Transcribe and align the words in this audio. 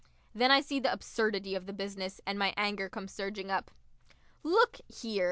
Then 0.33 0.49
I 0.49 0.61
see 0.61 0.79
the 0.79 0.91
absurdity 0.91 1.53
of 1.53 1.67
the 1.67 1.73
business, 1.73 2.19
and 2.25 2.39
my 2.39 2.55
anger 2.57 2.89
comes 2.89 3.13
surging 3.13 3.51
up. 3.51 3.69
"Look 4.41 4.79
here!" 4.87 5.19